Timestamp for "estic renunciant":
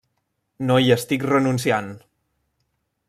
0.95-1.93